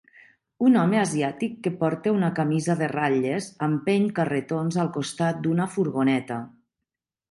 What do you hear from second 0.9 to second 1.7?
asiàtic